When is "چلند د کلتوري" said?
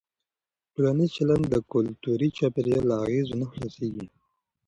1.17-2.29